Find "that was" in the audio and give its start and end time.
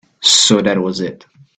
0.63-0.99